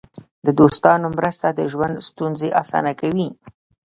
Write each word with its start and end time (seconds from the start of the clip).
د 0.45 0.47
دوستانو 0.59 1.07
مرسته 1.17 1.47
د 1.51 1.59
ژوند 1.71 1.95
ستونزې 2.09 2.49
اسانه 2.61 2.91
کوي. 3.01 3.29